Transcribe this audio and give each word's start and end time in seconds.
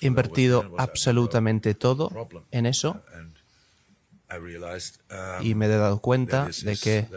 He 0.00 0.06
invertido 0.06 0.74
absolutamente 0.78 1.74
todo 1.74 2.10
en 2.50 2.66
eso. 2.66 3.02
Y 5.40 5.54
me 5.54 5.66
he 5.66 5.68
dado 5.68 6.00
cuenta 6.00 6.48
de 6.62 6.76
que, 6.76 7.08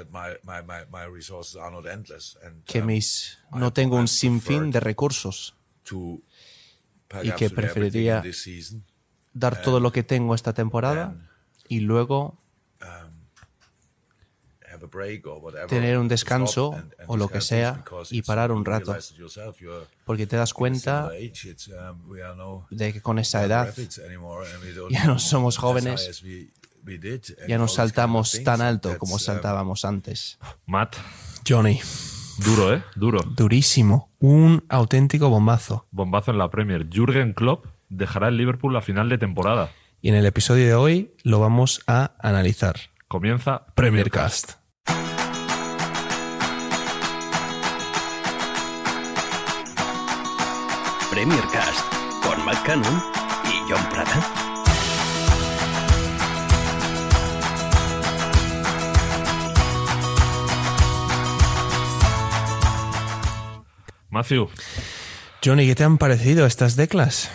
que 2.66 2.82
mis, 2.84 3.40
no 3.52 3.74
tengo 3.74 3.96
un 3.98 4.08
sinfín 4.08 4.72
de 4.72 4.80
recursos. 4.80 5.56
y 7.24 7.32
que 7.32 7.50
preferiría 7.50 8.24
dar 9.34 9.62
todo 9.62 9.80
lo 9.80 9.92
que 9.92 10.04
tengo 10.04 10.36
esta 10.36 10.54
temporada 10.54 11.16
y 11.68 11.80
luego 11.80 12.38
tener 15.68 15.98
un 15.98 16.08
descanso 16.08 16.76
o 17.08 17.18
lo 17.18 17.28
que 17.28 17.42
sea 17.42 17.84
y 18.10 18.22
parar 18.22 18.52
un 18.52 18.66
rato. 18.66 18.96
Porque 20.06 20.28
te 20.28 20.36
das 20.36 20.54
cuenta 20.54 21.10
de 22.70 22.94
que 22.94 23.02
con 23.02 23.20
esa 23.20 23.44
edad 23.44 23.74
ya 24.90 25.06
no 25.06 25.20
somos 25.20 25.58
jóvenes, 25.58 26.24
ya 27.48 27.58
no 27.58 27.68
saltamos 27.68 28.42
tan 28.44 28.62
alto 28.62 28.98
como 28.98 29.20
saltábamos 29.20 29.86
antes. 29.86 30.38
Matt. 30.66 30.96
Johnny. 31.48 31.80
Duro, 32.38 32.74
¿eh? 32.74 32.84
Duro. 32.96 33.20
Durísimo. 33.22 34.10
Un 34.20 34.64
auténtico 34.70 35.30
bombazo. 35.30 35.86
Bombazo 35.92 36.32
en 36.32 36.38
la 36.38 36.50
Premier. 36.50 36.88
Jürgen 36.90 37.34
Klopp 37.34 37.66
dejará 37.90 38.30
el 38.30 38.38
Liverpool 38.38 38.76
a 38.78 38.82
final 38.82 39.10
de 39.10 39.18
temporada. 39.18 39.72
Y 40.02 40.10
en 40.10 40.16
el 40.16 40.26
episodio 40.26 40.66
de 40.66 40.76
hoy 40.76 41.14
lo 41.24 41.40
vamos 41.40 41.82
a 41.88 42.12
analizar. 42.20 42.78
Comienza 43.10 43.66
Premier 43.76 44.10
Cast. 44.10 44.59
Premier 51.12 51.44
Cast 51.52 51.86
con 52.24 52.44
Matt 52.46 52.62
Cannon 52.66 53.04
y 53.46 53.72
John 53.72 53.84
Prada. 53.90 54.20
Matthew. 64.10 64.48
Johnny, 65.44 65.68
¿qué 65.68 65.76
te 65.76 65.84
han 65.84 65.98
parecido 65.98 66.46
estas 66.46 66.76
declas? 66.76 67.32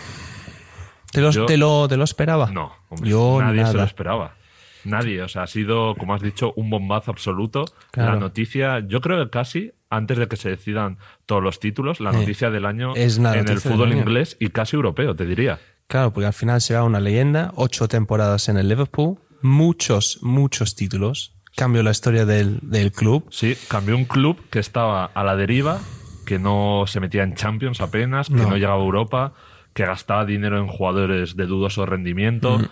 ¿Te, 1.11 1.21
los, 1.21 1.35
Yo- 1.35 1.45
te, 1.45 1.57
lo, 1.57 1.87
¿Te 1.87 1.97
lo 1.97 2.03
esperaba? 2.03 2.51
No, 2.51 2.73
hombre, 2.89 3.09
Yo 3.09 3.39
nadie 3.41 3.65
se 3.65 3.73
lo 3.73 3.83
esperaba. 3.83 4.35
Nadie, 4.83 5.21
o 5.23 5.27
sea, 5.27 5.43
ha 5.43 5.47
sido, 5.47 5.95
como 5.95 6.13
has 6.13 6.21
dicho, 6.21 6.53
un 6.57 6.69
bombazo 6.69 7.09
absoluto. 7.09 7.65
Claro. 7.91 8.13
La 8.13 8.19
noticia, 8.19 8.79
yo 8.87 9.01
creo 9.01 9.23
que 9.23 9.31
casi 9.31 9.71
antes 9.89 10.17
de 10.17 10.27
que 10.27 10.35
se 10.35 10.49
decidan 10.49 10.97
todos 11.25 11.41
los 11.43 11.59
títulos, 11.59 11.99
la 11.99 12.11
Eh, 12.11 12.13
noticia 12.13 12.49
del 12.49 12.65
año 12.65 12.93
es 12.95 13.17
en 13.17 13.25
el 13.47 13.59
fútbol 13.59 13.93
inglés 13.93 14.37
y 14.39 14.49
casi 14.49 14.75
europeo, 14.75 15.15
te 15.15 15.25
diría. 15.25 15.59
Claro, 15.87 16.11
porque 16.13 16.25
al 16.27 16.33
final 16.33 16.61
se 16.61 16.73
va 16.73 16.83
una 16.83 16.99
leyenda, 16.99 17.51
ocho 17.55 17.87
temporadas 17.87 18.49
en 18.49 18.57
el 18.57 18.67
Liverpool, 18.67 19.17
muchos, 19.41 20.19
muchos 20.21 20.75
títulos. 20.75 21.33
Cambió 21.55 21.83
la 21.83 21.91
historia 21.91 22.25
del, 22.25 22.59
del 22.63 22.91
club. 22.91 23.27
Sí, 23.29 23.55
cambió 23.69 23.95
un 23.95 24.05
club 24.05 24.37
que 24.49 24.59
estaba 24.59 25.05
a 25.05 25.23
la 25.23 25.35
deriva, 25.35 25.79
que 26.25 26.39
no 26.39 26.83
se 26.87 26.99
metía 26.99 27.23
en 27.23 27.35
Champions 27.35 27.79
apenas, 27.81 28.27
que 28.27 28.33
No. 28.35 28.49
no, 28.49 28.55
llegaba 28.57 28.81
a 28.81 28.83
Europa, 28.83 29.33
que 29.73 29.85
gastaba 29.85 30.25
dinero 30.25 30.57
en 30.57 30.67
jugadores 30.67 31.35
de 31.35 31.45
dudoso 31.45 31.85
rendimiento. 31.85 32.57
Mm. 32.59 32.65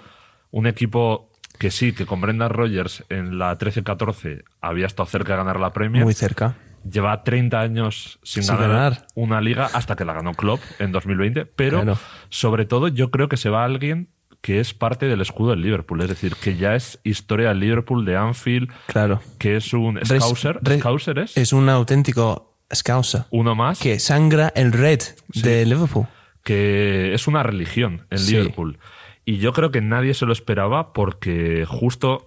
Un 0.52 0.67
equipo 0.67 1.30
que 1.59 1.69
sí, 1.72 1.94
que 1.94 2.06
con 2.06 2.19
Brendan 2.19 2.50
Rodgers 2.50 3.03
en 3.09 3.38
la 3.38 3.58
13-14 3.58 4.44
había 4.59 4.88
estado 4.88 5.06
cerca 5.06 5.34
de 5.34 5.38
ganar 5.38 5.59
la 5.59 5.72
Premier. 5.72 6.03
Muy 6.03 6.14
cerca. 6.14 6.56
Lleva 6.89 7.23
30 7.23 7.59
años 7.61 8.19
sin, 8.23 8.43
Sin 8.43 8.55
ganar, 8.57 8.69
ganar. 8.69 9.07
una 9.15 9.39
liga 9.41 9.69
hasta 9.73 9.95
que 9.95 10.05
la 10.05 10.13
ganó 10.13 10.33
Klopp 10.33 10.59
en 10.79 10.91
2020. 10.91 11.45
Pero 11.45 11.97
sobre 12.29 12.65
todo 12.65 12.87
yo 12.87 13.09
creo 13.11 13.29
que 13.29 13.37
se 13.37 13.49
va 13.49 13.63
alguien 13.63 14.09
que 14.41 14.59
es 14.59 14.73
parte 14.73 15.05
del 15.07 15.21
escudo 15.21 15.51
del 15.51 15.61
Liverpool. 15.61 16.01
Es 16.01 16.09
decir, 16.09 16.35
que 16.35 16.57
ya 16.57 16.75
es 16.75 16.99
historia 17.05 17.49
del 17.49 17.61
Liverpool, 17.61 18.03
de 18.03 18.17
Anfield, 18.17 18.69
Claro. 18.88 19.22
que 19.38 19.55
es 19.55 19.72
un 19.73 19.95
Res- 19.95 20.09
Scouser. 20.22 20.59
re- 20.61 20.79
Scouser 20.79 21.19
es 21.19 21.38
Es 21.38 21.53
un 21.53 21.69
auténtico 21.69 22.57
scouser 22.73 23.23
uno 23.29 23.55
más 23.55 23.79
que 23.79 23.99
sangra 23.99 24.51
el 24.55 24.73
red 24.73 24.99
de 25.29 25.66
Liverpool. 25.66 26.07
que 26.43 27.13
es 27.13 27.27
una 27.27 27.43
religión 27.43 28.05
en 28.09 28.17
Sí. 28.17 28.33
Liverpool. 28.35 28.79
Y 29.25 29.38
yo 29.38 29.53
creo 29.53 29.72
que 29.72 29.79
nadie 29.79 30.13
se 30.13 30.25
lo 30.25 30.33
esperaba 30.33 30.91
porque 30.91 31.63
justo 31.66 32.25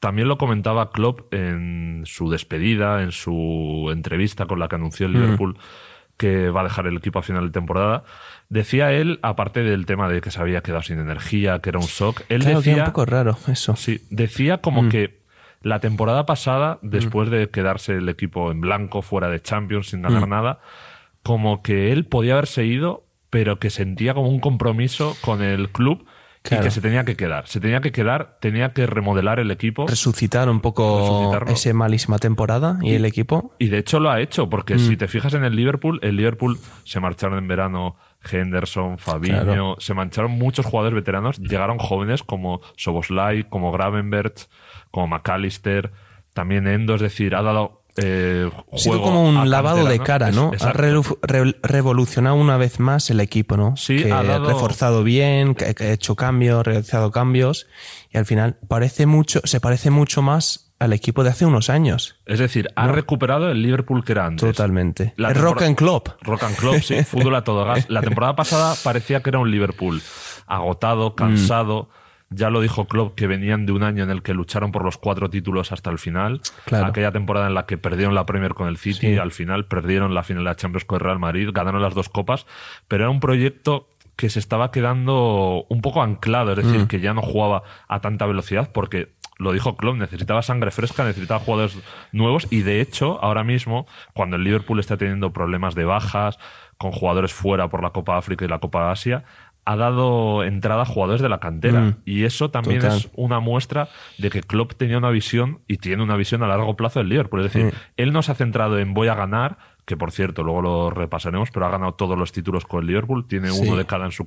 también 0.00 0.28
lo 0.28 0.38
comentaba 0.38 0.90
Klopp 0.92 1.32
en 1.34 2.02
su 2.06 2.30
despedida, 2.30 3.02
en 3.02 3.12
su 3.12 3.88
entrevista 3.92 4.46
con 4.46 4.58
la 4.60 4.68
que 4.68 4.76
anunció 4.76 5.06
el 5.06 5.12
Liverpool 5.12 5.56
que 6.16 6.50
va 6.50 6.62
a 6.62 6.64
dejar 6.64 6.86
el 6.88 6.96
equipo 6.96 7.20
a 7.20 7.22
final 7.22 7.46
de 7.46 7.52
temporada. 7.52 8.02
Decía 8.48 8.92
él, 8.92 9.20
aparte 9.22 9.62
del 9.62 9.86
tema 9.86 10.08
de 10.08 10.20
que 10.20 10.32
se 10.32 10.40
había 10.40 10.62
quedado 10.62 10.82
sin 10.82 10.98
energía, 10.98 11.60
que 11.60 11.68
era 11.70 11.78
un 11.78 11.84
shock, 11.86 12.22
él 12.28 12.40
Claro 12.42 12.60
que 12.60 12.70
decía... 12.70 12.72
es 12.82 12.88
un 12.88 12.92
poco 12.92 13.04
raro 13.06 13.38
eso. 13.46 13.76
Sí, 13.76 14.00
decía 14.10 14.58
como 14.58 14.82
Mm. 14.82 14.88
que 14.88 15.18
la 15.62 15.78
temporada 15.80 16.26
pasada, 16.26 16.78
después 16.82 17.30
de 17.30 17.50
quedarse 17.50 17.94
el 17.96 18.08
equipo 18.08 18.50
en 18.50 18.60
blanco, 18.60 19.02
fuera 19.02 19.28
de 19.28 19.40
Champions, 19.40 19.90
sin 19.90 20.02
ganar 20.02 20.26
Mm. 20.26 20.30
nada, 20.30 20.60
como 21.22 21.62
que 21.62 21.92
él 21.92 22.04
podía 22.04 22.32
haberse 22.32 22.64
ido, 22.64 23.04
pero 23.30 23.58
que 23.60 23.70
sentía 23.70 24.12
como 24.14 24.28
un 24.28 24.40
compromiso 24.40 25.16
con 25.20 25.40
el 25.42 25.68
club 25.70 26.04
Claro. 26.48 26.62
y 26.62 26.66
que 26.66 26.70
se 26.70 26.80
tenía 26.80 27.04
que 27.04 27.16
quedar. 27.16 27.46
Se 27.46 27.60
tenía 27.60 27.80
que 27.80 27.92
quedar, 27.92 28.38
tenía 28.40 28.72
que 28.72 28.86
remodelar 28.86 29.38
el 29.38 29.50
equipo. 29.50 29.86
Resucitar 29.86 30.48
un 30.48 30.60
poco 30.60 31.32
esa 31.46 31.72
malísima 31.74 32.18
temporada 32.18 32.78
y 32.82 32.94
el 32.94 33.04
equipo. 33.04 33.54
Y 33.58 33.68
de 33.68 33.78
hecho 33.78 34.00
lo 34.00 34.10
ha 34.10 34.20
hecho, 34.20 34.48
porque 34.48 34.74
Mm. 34.76 34.78
si 34.78 34.96
te 34.96 35.08
fijas 35.08 35.34
en 35.34 35.44
el 35.44 35.54
Liverpool, 35.56 35.98
el 36.02 36.16
Liverpool 36.16 36.58
se 36.84 37.00
marcharon 37.00 37.38
en 37.38 37.48
verano 37.48 37.96
Henderson, 38.30 38.98
Fabinho, 38.98 39.44
Claro. 39.44 39.76
se 39.78 39.94
marcharon 39.94 40.32
muchos 40.32 40.66
jugadores 40.66 40.94
veteranos, 40.96 41.38
llegaron 41.38 41.78
jóvenes 41.78 42.22
como 42.22 42.60
Soboslai, 42.76 43.44
como 43.48 43.70
Gravenberch, 43.72 44.48
como 44.90 45.06
McAllister, 45.08 45.92
también 46.34 46.66
Endo, 46.66 46.94
es 46.94 47.00
decir, 47.00 47.34
ha 47.34 47.42
dado 47.42 47.82
eh, 48.00 48.50
Ha 48.72 48.78
sido 48.78 49.02
como 49.02 49.22
un 49.28 49.50
lavado 49.50 49.84
de 49.84 49.98
cara, 49.98 50.28
Es- 50.30 50.34
¿no? 50.36 50.52
Ha 50.60 50.72
re- 50.72 51.54
revolucionado 51.62 52.36
una 52.36 52.56
vez 52.56 52.80
más 52.80 53.10
el 53.10 53.20
equipo, 53.20 53.56
¿no? 53.56 53.76
Sí, 53.76 53.96
que 54.04 54.12
ha 54.12 54.22
dado- 54.22 54.48
reforzado 54.48 55.02
bien, 55.04 55.54
que, 55.54 55.64
ha 55.66 55.92
hecho 55.92 56.14
cambios, 56.14 56.64
realizado 56.64 57.10
cambios 57.10 57.66
y 58.12 58.18
al 58.18 58.24
final 58.26 58.56
parece 58.68 59.06
mucho, 59.06 59.40
se 59.44 59.60
parece 59.60 59.90
mucho 59.90 60.22
más 60.22 60.72
al 60.78 60.92
equipo 60.92 61.24
de 61.24 61.30
hace 61.30 61.44
unos 61.44 61.70
años. 61.70 62.20
Es 62.24 62.38
decir, 62.38 62.68
ha 62.76 62.86
recuperado 62.86 63.50
el 63.50 63.60
Liverpool 63.62 64.04
que 64.04 64.12
era 64.12 64.26
antes. 64.26 64.48
Totalmente. 64.48 65.12
La 65.16 65.30
El 65.30 65.34
Rock 65.34 65.62
and 65.62 65.74
Club. 65.76 66.14
Rock 66.22 66.44
and 66.44 66.56
Club, 66.56 66.80
sí, 66.82 67.02
fútbol 67.04 67.34
a 67.34 67.42
todo 67.42 67.64
gas. 67.64 67.86
La 67.90 68.00
temporada 68.00 68.36
pasada 68.36 68.76
parecía 68.84 69.20
que 69.20 69.30
era 69.30 69.40
un 69.40 69.50
Liverpool 69.50 70.00
agotado, 70.46 71.14
cansado. 71.16 71.88
Ya 72.30 72.50
lo 72.50 72.60
dijo 72.60 72.86
Klopp 72.86 73.14
que 73.14 73.26
venían 73.26 73.64
de 73.64 73.72
un 73.72 73.82
año 73.82 74.04
en 74.04 74.10
el 74.10 74.22
que 74.22 74.34
lucharon 74.34 74.70
por 74.70 74.84
los 74.84 74.98
cuatro 74.98 75.30
títulos 75.30 75.72
hasta 75.72 75.90
el 75.90 75.98
final. 75.98 76.40
Claro. 76.66 76.86
Aquella 76.86 77.10
temporada 77.10 77.46
en 77.46 77.54
la 77.54 77.64
que 77.64 77.78
perdieron 77.78 78.14
la 78.14 78.26
Premier 78.26 78.52
con 78.54 78.68
el 78.68 78.76
City, 78.76 79.14
Sí. 79.14 79.16
al 79.18 79.32
final 79.32 79.64
perdieron 79.66 80.12
la 80.14 80.22
final 80.22 80.44
de 80.44 80.50
la 80.50 80.56
Champions 80.56 80.84
con 80.84 80.96
el 80.96 81.00
Real 81.04 81.18
Madrid, 81.18 81.48
ganaron 81.52 81.80
las 81.80 81.94
dos 81.94 82.08
copas, 82.10 82.46
pero 82.86 83.04
era 83.04 83.10
un 83.10 83.20
proyecto 83.20 83.88
que 84.16 84.28
se 84.30 84.40
estaba 84.40 84.70
quedando 84.72 85.64
un 85.68 85.80
poco 85.80 86.02
anclado, 86.02 86.52
es 86.52 86.58
Mm. 86.58 86.62
decir, 86.72 86.86
que 86.88 87.00
ya 87.00 87.14
no 87.14 87.22
jugaba 87.22 87.62
a 87.88 88.00
tanta 88.00 88.26
velocidad 88.26 88.72
porque 88.72 89.12
lo 89.38 89.52
dijo 89.52 89.76
Klopp, 89.76 89.96
necesitaba 89.96 90.42
sangre 90.42 90.72
fresca, 90.72 91.04
necesitaba 91.04 91.38
jugadores 91.40 91.78
nuevos 92.12 92.48
y 92.50 92.62
de 92.62 92.80
hecho, 92.80 93.22
ahora 93.22 93.44
mismo, 93.44 93.86
cuando 94.12 94.34
el 94.36 94.42
Liverpool 94.42 94.80
está 94.80 94.96
teniendo 94.96 95.32
problemas 95.32 95.76
de 95.76 95.84
bajas, 95.84 96.38
con 96.76 96.90
jugadores 96.92 97.32
fuera 97.32 97.68
por 97.68 97.82
la 97.82 97.90
Copa 97.90 98.16
África 98.18 98.44
y 98.44 98.48
la 98.48 98.58
Copa 98.58 98.90
Asia, 98.90 99.24
ha 99.70 99.76
dado 99.76 100.44
entrada 100.44 100.82
a 100.82 100.86
jugadores 100.86 101.20
de 101.20 101.28
la 101.28 101.40
cantera. 101.40 101.80
Mm. 101.80 101.96
Y 102.06 102.24
eso 102.24 102.50
también 102.50 102.80
Total. 102.80 102.96
es 102.96 103.10
una 103.14 103.38
muestra 103.40 103.88
de 104.16 104.30
que 104.30 104.40
Klopp 104.42 104.72
tenía 104.74 104.96
una 104.96 105.10
visión 105.10 105.58
y 105.68 105.76
tiene 105.76 106.02
una 106.02 106.16
visión 106.16 106.42
a 106.42 106.46
largo 106.46 106.74
plazo 106.74 107.00
del 107.00 107.10
Liverpool. 107.10 107.44
Es 107.44 107.52
decir, 107.52 107.66
Mm. 107.72 107.76
él 107.98 108.12
no 108.12 108.22
se 108.22 108.32
ha 108.32 108.34
centrado 108.34 108.78
en 108.78 108.94
voy 108.94 109.08
a 109.08 109.14
ganar, 109.14 109.58
que 109.84 109.96
por 109.96 110.10
cierto, 110.10 110.42
luego 110.42 110.62
lo 110.62 110.90
repasaremos, 110.90 111.50
pero 111.50 111.66
ha 111.66 111.70
ganado 111.70 111.92
todos 111.94 112.16
los 112.18 112.32
títulos 112.32 112.64
con 112.64 112.80
el 112.80 112.86
Liverpool, 112.86 113.26
tiene 113.28 113.50
Sí. 113.50 113.60
uno 113.66 113.76
de 113.76 113.84
cada 113.84 114.06
en 114.06 114.12
su, 114.12 114.24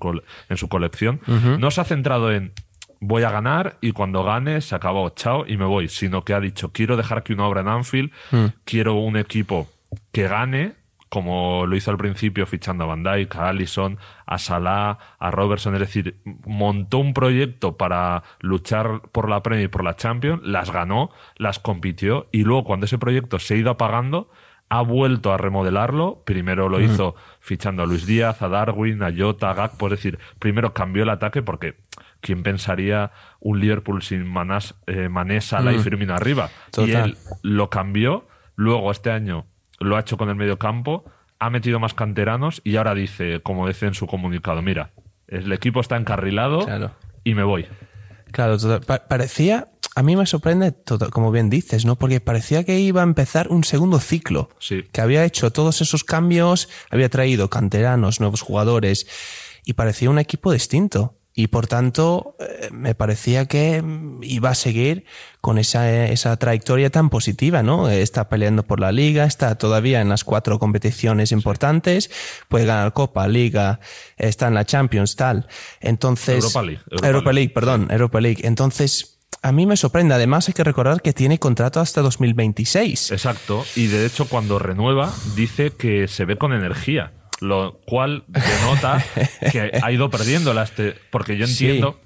en 0.50 0.58
su 0.58 0.68
colección. 0.70 1.22
No 1.60 1.72
se 1.72 1.82
ha 1.82 1.86
centrado 1.86 2.32
en 2.32 2.52
voy 3.00 3.24
a 3.24 3.32
ganar 3.32 3.78
y 3.82 3.94
cuando 3.94 4.24
gane 4.24 4.62
se 4.62 4.76
acabó, 4.76 5.10
chao 5.10 5.46
y 5.48 5.58
me 5.58 5.66
voy, 5.66 5.88
sino 5.88 6.24
que 6.24 6.36
ha 6.36 6.40
dicho 6.40 6.72
quiero 6.72 6.98
dejar 6.98 7.18
aquí 7.18 7.34
una 7.34 7.48
obra 7.48 7.62
en 7.62 7.68
Anfield, 7.68 8.12
Mm. 8.32 8.46
quiero 8.64 8.94
un 8.94 9.18
equipo 9.18 9.68
que 10.12 10.28
gane, 10.28 10.74
como 11.12 11.66
lo 11.66 11.76
hizo 11.76 11.92
al 11.92 11.98
principio 11.98 12.46
fichando 12.46 12.86
a 12.86 12.88
Van 12.88 13.04
Dijk, 13.04 13.36
a 13.36 13.50
Allison, 13.50 14.00
a 14.26 14.38
Salah, 14.38 14.98
a 15.20 15.30
Robertson, 15.30 15.74
es 15.74 15.82
decir, 15.82 16.16
montó 16.46 17.00
un 17.00 17.14
proyecto 17.14 17.76
para 17.76 18.24
luchar 18.40 19.02
por 19.12 19.28
la 19.28 19.44
Premier 19.44 19.66
y 19.66 19.68
por 19.68 19.84
la 19.84 19.98
Champions, 19.98 20.42
las 20.42 20.72
ganó, 20.72 21.12
las 21.36 21.60
compitió 21.60 22.30
y 22.32 22.46
luego 22.46 22.64
cuando 22.64 22.86
ese 22.86 22.98
proyecto 22.98 23.40
se 23.40 23.56
ha 23.56 23.58
ido 23.58 23.72
apagando, 23.72 24.30
ha 24.70 24.82
vuelto 24.84 25.34
a 25.34 25.38
remodelarlo. 25.38 26.24
Primero 26.24 26.70
lo 26.70 26.80
hizo 26.80 27.16
fichando 27.42 27.84
a 27.84 27.86
Luis 27.86 28.06
Díaz, 28.06 28.42
a 28.42 28.48
Darwin, 28.48 29.04
a 29.04 29.12
Jota, 29.14 29.50
a 29.50 29.54
Gakpo. 29.54 29.88
Es 29.88 29.92
decir, 29.92 30.18
primero 30.40 30.74
cambió 30.74 31.04
el 31.04 31.10
ataque 31.10 31.42
porque 31.42 31.76
¿quién 32.22 32.42
pensaría 32.42 33.12
un 33.42 33.60
Liverpool 33.60 34.02
sin 34.02 34.26
Manás, 34.26 34.76
eh, 34.88 35.10
Mané, 35.10 35.42
Salah 35.42 35.74
y 35.74 35.80
Firmino 35.80 36.16
arriba? 36.16 36.50
Y 36.78 36.92
él 36.92 37.18
lo 37.42 37.70
cambió. 37.70 38.30
Luego 38.56 38.92
este 38.92 39.12
año 39.12 39.51
lo 39.82 39.98
ha 39.98 40.02
hecho 40.02 40.18
con 40.18 40.30
el 40.30 40.36
medio 40.36 40.58
campo. 40.58 41.04
ha 41.40 41.50
metido 41.50 41.80
más 41.80 41.96
canteranos 41.96 42.62
y 42.64 42.76
ahora 42.76 42.94
dice, 42.94 43.42
como 43.42 43.68
dice 43.68 43.88
en 43.88 43.96
su 43.96 44.06
comunicado, 44.06 44.62
mira, 44.62 44.92
el 45.28 45.52
equipo 45.52 45.80
está 45.82 45.98
encarrilado 45.98 46.68
y 47.24 47.34
me 47.34 47.44
voy. 47.44 47.66
Claro, 48.32 48.58
parecía, 49.08 49.70
a 49.96 50.04
mí 50.04 50.16
me 50.16 50.26
sorprende, 50.26 50.72
todo, 50.72 51.10
como 51.10 51.32
bien 51.32 51.50
dices, 51.50 51.84
¿no? 51.86 51.96
Porque 51.96 52.22
parecía 52.22 52.64
que 52.64 52.80
iba 52.80 53.02
a 53.02 53.04
empezar 53.04 53.50
un 53.50 53.64
segundo 53.64 54.00
ciclo. 54.00 54.50
Sí. 54.60 54.84
Que 54.92 55.02
había 55.02 55.26
hecho 55.26 55.52
todos 55.52 55.82
esos 55.82 56.04
cambios, 56.04 56.70
había 56.92 57.10
traído 57.10 57.50
canteranos, 57.50 58.20
nuevos 58.20 58.42
jugadores 58.42 59.08
y 59.66 59.74
parecía 59.74 60.10
un 60.10 60.20
equipo 60.20 60.52
distinto 60.52 61.16
y 61.34 61.48
por 61.48 61.68
tanto 61.68 62.36
eh, 62.40 62.70
me 62.72 62.94
parecía 62.94 63.46
que 63.46 63.84
iba 64.22 64.50
a 64.50 64.56
seguir 64.56 65.06
con 65.40 65.58
esa, 65.58 66.06
esa 66.06 66.36
trayectoria 66.38 66.90
tan 66.90 67.10
positiva, 67.10 67.64
¿no? 67.64 67.90
Está 67.90 68.28
peleando 68.30 68.64
por 68.64 68.80
la 68.80 68.92
liga, 68.92 69.24
está 69.26 69.56
todavía 69.56 70.02
en 70.02 70.10
las 70.10 70.24
cuatro 70.24 70.60
competiciones 70.60 71.32
importantes, 71.32 72.12
puede 72.48 72.66
ganar 72.66 72.94
Copa, 72.94 73.28
Liga, 73.28 73.80
está 74.18 74.48
en 74.48 74.56
la 74.56 74.66
Champions, 74.66 75.16
tal. 75.16 75.48
Entonces... 75.80 76.44
Europa 76.44 76.62
League. 76.62 76.82
Europa, 77.02 77.34
League, 77.34 77.50
perdón, 77.54 77.88
Europa 77.90 78.22
League. 78.22 78.42
Entonces, 78.46 79.20
a 79.42 79.52
mí 79.52 79.66
me 79.66 79.78
sorprende. 79.78 80.14
Además, 80.14 80.48
hay 80.48 80.54
que 80.54 80.64
recordar 80.64 81.02
que 81.02 81.14
tiene 81.14 81.40
contrato 81.40 81.80
hasta 81.80 82.02
2026. 82.02 83.12
Exacto. 83.12 83.66
Y 83.76 83.88
de 83.88 84.06
hecho, 84.06 84.28
cuando 84.28 84.60
renueva, 84.60 85.12
dice 85.36 85.72
que 85.72 86.08
se 86.08 86.26
ve 86.26 86.38
con 86.38 86.54
energía 86.54 87.14
lo 87.42 87.80
cual 87.86 88.24
denota 88.28 89.04
que 89.52 89.72
ha 89.82 89.92
ido 89.92 90.10
perdiendo 90.10 90.54
la 90.54 90.64
este, 90.64 90.96
porque 91.10 91.38
yo 91.38 91.46
entiendo 91.46 92.00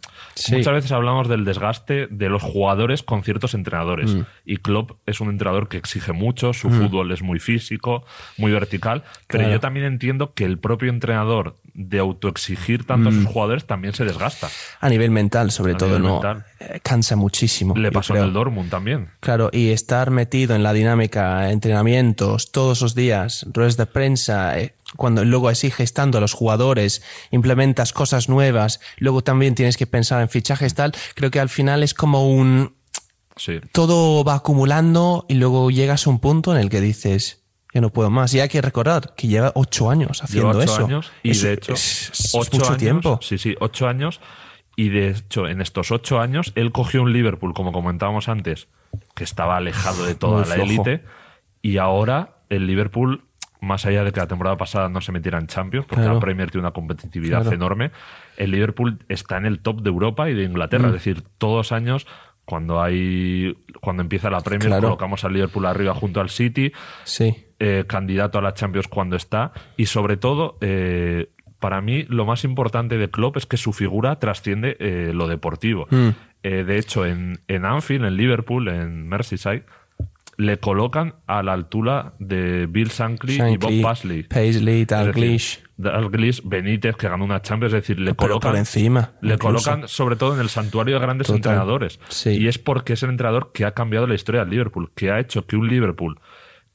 Muchas 0.51 0.73
veces 0.73 0.91
hablamos 0.91 1.29
del 1.29 1.45
desgaste 1.45 2.07
de 2.09 2.29
los 2.29 2.43
jugadores 2.43 3.03
con 3.03 3.23
ciertos 3.23 3.53
entrenadores. 3.53 4.13
Mm. 4.13 4.21
Y 4.45 4.57
Klopp 4.57 4.91
es 5.05 5.21
un 5.21 5.29
entrenador 5.29 5.69
que 5.69 5.77
exige 5.77 6.11
mucho, 6.11 6.53
su 6.53 6.69
mm. 6.69 6.73
fútbol 6.73 7.11
es 7.11 7.21
muy 7.21 7.39
físico, 7.39 8.05
muy 8.37 8.51
vertical. 8.51 9.03
Pero 9.27 9.49
yo 9.49 9.59
también 9.59 9.85
entiendo 9.85 10.33
que 10.33 10.43
el 10.43 10.59
propio 10.59 10.89
entrenador 10.89 11.55
de 11.73 11.99
autoexigir 11.99 12.85
tanto 12.85 13.09
a 13.09 13.11
sus 13.11 13.23
mm. 13.23 13.27
jugadores 13.27 13.65
también 13.65 13.93
se 13.93 14.03
desgasta. 14.03 14.49
A 14.81 14.89
nivel 14.89 15.11
mental, 15.11 15.51
sobre 15.51 15.75
todo, 15.75 15.99
no. 15.99 16.21
Eh, 16.59 16.79
cansa 16.83 17.15
muchísimo. 17.15 17.75
Le 17.75 17.91
pasó 17.91 18.15
en 18.15 18.23
el 18.23 18.33
Dortmund 18.33 18.69
también. 18.69 19.09
Claro, 19.21 19.49
y 19.51 19.69
estar 19.69 20.11
metido 20.11 20.55
en 20.55 20.63
la 20.63 20.73
dinámica, 20.73 21.49
entrenamientos, 21.51 22.51
todos 22.51 22.81
los 22.81 22.93
días, 22.93 23.45
ruedas 23.53 23.77
de 23.77 23.85
prensa, 23.85 24.59
eh, 24.59 24.75
cuando 24.95 25.23
luego 25.25 25.49
exiges 25.49 25.93
tanto 25.93 26.17
a 26.17 26.21
los 26.21 26.33
jugadores, 26.33 27.01
implementas 27.31 27.93
cosas 27.93 28.29
nuevas, 28.29 28.79
luego 28.97 29.23
también 29.23 29.55
tienes 29.55 29.77
que 29.77 29.87
pensar 29.87 30.21
en 30.21 30.29
fichajes 30.29 30.73
tal, 30.75 30.93
creo 31.15 31.31
que 31.31 31.39
al 31.39 31.49
final 31.49 31.83
es 31.83 31.93
como 31.93 32.29
un... 32.29 32.75
Sí. 33.37 33.59
Todo 33.73 34.23
va 34.23 34.35
acumulando 34.35 35.25
y 35.27 35.33
luego 35.33 35.69
llegas 35.69 36.07
a 36.07 36.09
un 36.09 36.19
punto 36.19 36.55
en 36.55 36.61
el 36.61 36.69
que 36.69 36.79
dices, 36.79 37.43
yo 37.73 37.81
no 37.81 37.89
puedo 37.89 38.09
más. 38.09 38.33
Y 38.33 38.39
hay 38.39 38.47
que 38.47 38.61
recordar 38.61 39.13
que 39.15 39.27
lleva 39.27 39.51
ocho 39.53 39.89
años 39.89 40.23
haciendo 40.23 40.51
ocho 40.51 40.61
eso. 40.61 40.85
Años 40.85 41.11
y 41.21 41.37
de 41.37 41.53
hecho, 41.53 41.73
ocho 42.33 42.57
mucho 42.57 42.77
tiempo. 42.77 43.19
Sí, 43.21 43.37
sí, 43.37 43.53
ocho 43.59 43.89
años. 43.89 44.21
Y 44.77 44.87
de 44.87 45.09
hecho, 45.09 45.49
en 45.49 45.59
estos 45.59 45.91
ocho 45.91 46.21
años, 46.21 46.53
él 46.55 46.71
cogió 46.71 47.01
un 47.01 47.11
Liverpool, 47.11 47.53
como 47.53 47.73
comentábamos 47.73 48.29
antes, 48.29 48.69
que 49.13 49.25
estaba 49.25 49.57
alejado 49.57 50.05
de 50.05 50.15
toda 50.15 50.45
la 50.45 50.55
élite. 50.55 51.03
Y 51.61 51.77
ahora 51.77 52.37
el 52.49 52.67
Liverpool 52.67 53.25
más 53.65 53.85
allá 53.85 54.03
de 54.03 54.11
que 54.11 54.19
la 54.19 54.27
temporada 54.27 54.57
pasada 54.57 54.89
no 54.89 55.01
se 55.01 55.11
metiera 55.11 55.39
en 55.39 55.47
Champions, 55.47 55.85
porque 55.87 56.05
la 56.05 56.19
Premier 56.19 56.49
tiene 56.51 56.61
una 56.61 56.71
competitividad 56.71 57.51
enorme, 57.51 57.91
el 58.37 58.51
Liverpool 58.51 58.99
está 59.09 59.37
en 59.37 59.45
el 59.45 59.59
top 59.59 59.81
de 59.81 59.89
Europa 59.89 60.29
y 60.29 60.33
de 60.33 60.43
Inglaterra. 60.43 60.85
Mm. 60.85 60.87
Es 60.87 60.93
decir, 60.93 61.23
todos 61.37 61.57
los 61.57 61.71
años, 61.71 62.07
cuando 62.45 62.81
hay 62.81 63.57
cuando 63.81 64.03
empieza 64.03 64.29
la 64.29 64.41
Premier, 64.41 64.79
colocamos 64.79 65.23
al 65.25 65.33
Liverpool 65.33 65.65
arriba 65.65 65.93
junto 65.93 66.21
al 66.21 66.29
City, 66.29 66.71
sí. 67.03 67.35
Eh, 67.59 67.85
candidato 67.87 68.37
a 68.37 68.41
la 68.41 68.53
Champions 68.53 68.87
cuando 68.87 69.15
está, 69.15 69.51
y 69.77 69.87
sobre 69.87 70.17
todo, 70.17 70.57
eh, 70.61 71.29
para 71.59 71.81
mí, 71.81 72.03
lo 72.09 72.25
más 72.25 72.43
importante 72.43 72.97
de 72.97 73.09
Klopp 73.09 73.37
es 73.37 73.45
que 73.45 73.57
su 73.57 73.73
figura 73.73 74.19
trasciende 74.19 74.77
eh, 74.79 75.11
lo 75.13 75.27
deportivo. 75.27 75.87
Mm. 75.89 76.09
de 76.43 76.77
hecho, 76.77 77.07
en, 77.07 77.39
en 77.47 77.65
Anfield, 77.65 78.05
en 78.05 78.17
Liverpool, 78.17 78.67
en 78.67 79.07
Merseyside, 79.07 79.63
le 80.37 80.57
colocan 80.57 81.15
a 81.27 81.43
la 81.43 81.53
altura 81.53 82.13
de 82.19 82.67
Bill 82.67 82.89
Shankly, 82.89 83.35
y 83.35 83.57
Bob 83.57 83.81
Paisley. 83.81 84.23
Paisley, 84.23 84.85
Dalglish. 84.85 85.63
Dalglish, 85.77 86.41
Benítez, 86.43 86.95
que 86.95 87.09
ganó 87.09 87.25
una 87.25 87.41
Champions, 87.41 87.73
es 87.73 87.81
decir, 87.81 87.99
le 87.99 88.15
colocan, 88.15 88.51
por 88.51 88.57
encima, 88.57 89.11
le 89.21 89.37
colocan 89.37 89.87
sobre 89.87 90.15
todo 90.15 90.35
en 90.35 90.41
el 90.41 90.49
santuario 90.49 90.95
de 90.95 91.01
grandes 91.01 91.29
entrenadores. 91.29 91.99
Y 92.25 92.47
es 92.47 92.57
porque 92.57 92.93
es 92.93 93.03
el 93.03 93.09
entrenador 93.09 93.51
que 93.53 93.65
ha 93.65 93.71
cambiado 93.71 94.07
la 94.07 94.15
historia 94.15 94.41
del 94.41 94.51
Liverpool, 94.51 94.91
que 94.95 95.11
ha 95.11 95.19
hecho 95.19 95.45
que 95.45 95.57
un 95.57 95.67
Liverpool 95.67 96.19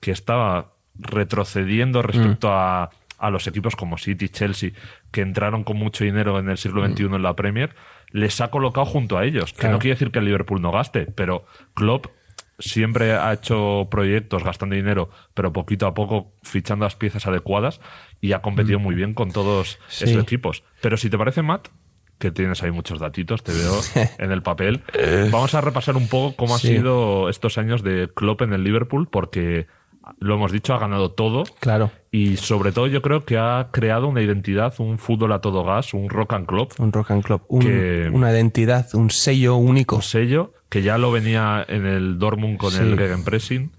que 0.00 0.10
estaba 0.10 0.74
retrocediendo 0.94 2.02
respecto 2.02 2.48
mm. 2.48 2.52
a, 2.52 2.90
a, 3.18 3.30
los 3.30 3.46
equipos 3.46 3.76
como 3.76 3.96
City, 3.96 4.28
Chelsea, 4.28 4.72
que 5.10 5.22
entraron 5.22 5.64
con 5.64 5.76
mucho 5.76 6.04
dinero 6.04 6.38
en 6.38 6.48
el 6.48 6.58
siglo 6.58 6.86
XXI 6.86 7.04
mm. 7.04 7.14
en 7.14 7.22
la 7.22 7.36
Premier, 7.36 7.74
les 8.10 8.40
ha 8.40 8.48
colocado 8.48 8.86
junto 8.86 9.16
a 9.18 9.24
ellos. 9.24 9.52
Que 9.52 9.68
no 9.68 9.78
quiere 9.78 9.94
decir 9.94 10.10
que 10.10 10.18
el 10.18 10.26
Liverpool 10.26 10.60
no 10.60 10.72
gaste, 10.72 11.06
pero 11.06 11.44
Klopp 11.74 12.06
siempre 12.60 13.12
ha 13.12 13.32
hecho 13.32 13.88
proyectos 13.90 14.44
gastando 14.44 14.76
dinero, 14.76 15.10
pero 15.34 15.52
poquito 15.52 15.86
a 15.86 15.94
poco 15.94 16.32
fichando 16.42 16.84
las 16.84 16.94
piezas 16.94 17.26
adecuadas 17.26 17.80
y 18.20 18.32
ha 18.32 18.42
competido 18.42 18.78
mm. 18.78 18.82
muy 18.82 18.94
bien 18.94 19.14
con 19.14 19.32
todos 19.32 19.78
esos 19.90 20.22
equipos. 20.22 20.62
Pero 20.80 20.96
si 20.96 21.10
te 21.10 21.18
parece, 21.18 21.42
Matt, 21.42 21.68
que 22.18 22.30
tienes 22.30 22.62
ahí 22.62 22.70
muchos 22.70 23.00
datitos, 23.00 23.42
te 23.42 23.52
veo 23.52 23.80
en 24.18 24.30
el 24.30 24.42
papel, 24.42 24.82
vamos 25.32 25.54
a 25.54 25.60
repasar 25.60 25.96
un 25.96 26.08
poco 26.08 26.36
cómo 26.36 26.54
han 26.54 26.60
sido 26.60 27.28
estos 27.28 27.58
años 27.58 27.82
de 27.82 28.10
Klopp 28.14 28.42
en 28.42 28.52
el 28.52 28.62
Liverpool, 28.62 29.08
porque 29.08 29.66
lo 30.18 30.34
hemos 30.34 30.52
dicho, 30.52 30.74
ha 30.74 30.78
ganado 30.78 31.12
todo. 31.12 31.44
Claro. 31.60 31.90
Y 32.10 32.36
sobre 32.36 32.72
todo 32.72 32.86
yo 32.86 33.02
creo 33.02 33.24
que 33.24 33.38
ha 33.38 33.68
creado 33.70 34.08
una 34.08 34.22
identidad, 34.22 34.74
un 34.78 34.98
fútbol 34.98 35.32
a 35.32 35.40
todo 35.40 35.64
gas, 35.64 35.94
un 35.94 36.08
rock 36.08 36.32
and 36.34 36.46
club. 36.46 36.72
Un 36.78 36.92
rock 36.92 37.10
and 37.10 37.24
club. 37.24 37.42
una 37.48 38.32
identidad, 38.32 38.88
un 38.94 39.10
sello 39.10 39.56
único. 39.56 39.96
Un 39.96 40.02
sello 40.02 40.52
que 40.70 40.82
ya 40.82 40.96
lo 40.96 41.12
venía 41.12 41.62
en 41.68 41.84
el 41.84 42.18
Dortmund 42.18 42.56
con 42.56 42.74
el 42.74 42.96
Gegenpressing. 42.96 43.70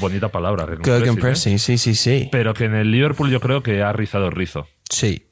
Bonita 0.00 0.28
palabra. 0.28 0.64
Gegenpressing, 0.84 1.54
¿eh? 1.54 1.58
sí, 1.58 1.78
sí, 1.78 1.96
sí. 1.96 2.28
Pero 2.30 2.54
que 2.54 2.66
en 2.66 2.76
el 2.76 2.92
Liverpool 2.92 3.30
yo 3.30 3.40
creo 3.40 3.64
que 3.64 3.82
ha 3.82 3.92
rizado 3.92 4.26
el 4.26 4.32
rizo. 4.32 4.68
Sí. 4.88 5.26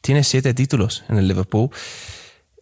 Tiene 0.00 0.22
siete 0.22 0.54
títulos 0.54 1.02
en 1.08 1.16
el 1.16 1.26
Liverpool. 1.26 1.70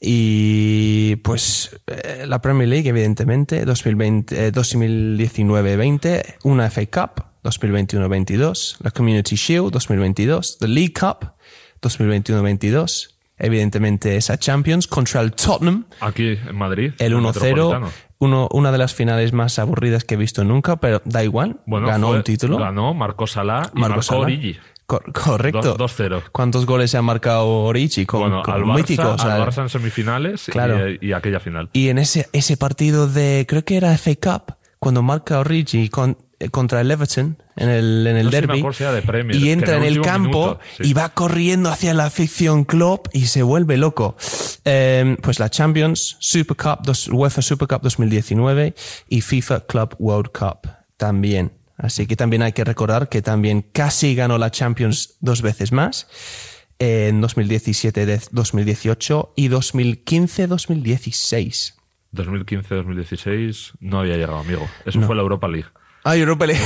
Y 0.00 1.17
pues 1.17 1.79
eh, 1.87 2.25
la 2.26 2.41
Premier 2.41 2.67
League, 2.69 2.88
evidentemente, 2.88 3.67
2019-20, 3.67 6.06
eh, 6.06 6.37
una 6.44 6.70
FA 6.70 6.87
Cup 6.87 7.25
2021-22, 7.44 8.79
la 8.81 8.91
Community 8.91 9.37
Shield 9.37 9.70
2022, 9.73 10.56
la 10.61 10.69
League 10.69 10.94
Cup 10.94 11.35
2021-22, 11.82 13.16
evidentemente 13.40 14.16
esa 14.16 14.38
Champions 14.38 14.87
contra 14.87 15.20
el 15.20 15.32
Tottenham. 15.32 15.87
Aquí 16.00 16.38
en 16.47 16.56
Madrid. 16.56 16.92
El 16.99 17.14
1-0. 17.14 17.90
Uno, 18.18 18.49
una 18.52 18.70
de 18.70 18.76
las 18.76 18.94
finales 18.94 19.32
más 19.32 19.59
aburridas 19.59 20.04
que 20.04 20.14
he 20.14 20.18
visto 20.18 20.44
nunca, 20.44 20.76
pero 20.76 21.00
da 21.06 21.25
igual. 21.25 21.61
ganó 21.66 22.11
un 22.11 22.23
título. 22.23 22.59
Ganó, 22.59 22.92
marcó 22.92 23.26
Salah 23.26 23.70
y 23.75 23.80
marcó 23.80 24.18
Origi. 24.18 24.59
correcto. 24.87 25.76
2-0. 25.78 26.25
¿Cuántos 26.30 26.66
goles 26.66 26.90
se 26.90 26.99
ha 26.99 27.02
marcado 27.02 27.49
Origi 27.49 28.04
con, 28.04 28.20
bueno, 28.20 28.42
al 28.44 28.66
míticos? 28.66 29.25
Al 29.25 29.47
Barça 29.47 29.62
en 29.62 29.70
semifinales 29.70 30.50
y, 31.00 31.12
aquella 31.12 31.40
final. 31.40 31.70
Y 31.73 31.88
en 31.88 31.99
ese, 31.99 32.28
ese 32.32 32.59
partido 32.59 33.09
de, 33.09 33.47
creo 33.49 33.64
que 33.64 33.78
era 33.78 33.97
FA 33.97 34.14
Cup, 34.16 34.54
cuando 34.78 35.02
marca 35.02 35.38
Origi 35.40 35.88
con, 35.88 36.18
contra 36.49 36.80
el 36.80 36.90
Everton 36.90 37.37
en 37.56 37.68
el, 37.68 38.06
en 38.06 38.16
el 38.16 38.30
derby 38.30 38.64
y 39.32 39.50
entra 39.50 39.76
en 39.76 39.82
el 39.82 40.00
campo 40.00 40.59
y 40.78 40.94
va 40.94 41.11
corriendo 41.11 41.68
hacia 41.68 41.92
la 41.92 42.06
afición 42.06 42.64
club 42.64 43.02
y 43.12 43.26
se 43.26 43.42
vuelve 43.42 43.76
loco. 43.76 44.16
Em, 44.64 45.16
pues 45.16 45.38
la 45.38 45.50
Champions, 45.50 46.16
Super 46.18 46.56
Cup, 46.56 46.90
UEFA 47.12 47.42
Super 47.42 47.68
Cup 47.68 47.82
2019 47.82 48.75
y 49.09 49.20
FIFA 49.20 49.66
Club 49.66 49.94
World 49.99 50.30
Cup 50.32 50.61
también. 50.97 51.52
Así 51.76 52.06
que 52.06 52.16
también 52.16 52.40
hay 52.42 52.52
que 52.52 52.64
recordar 52.64 53.09
que 53.09 53.23
también 53.23 53.62
casi 53.62 54.14
ganó 54.14 54.38
la 54.38 54.50
Champions 54.50 55.16
dos 55.20 55.42
veces 55.42 55.73
más 55.73 56.06
en 56.78 57.20
2017-2018 57.23 59.32
y 59.37 59.49
2015-2016. 59.49 61.75
2015-2016 62.12 63.75
no 63.80 64.00
había 64.00 64.16
llegado, 64.16 64.38
amigo. 64.38 64.66
Eso 64.85 65.00
fue 65.02 65.14
la 65.14 65.23
Europa 65.23 65.47
League. 65.47 65.68
Ah, 66.02 66.16
Europa 66.16 66.47
League. 66.47 66.61